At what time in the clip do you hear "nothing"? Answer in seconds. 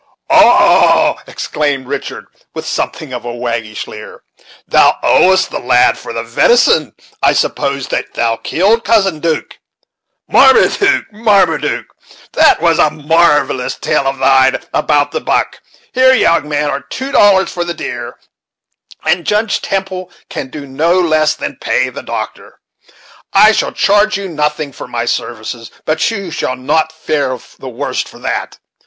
24.27-24.71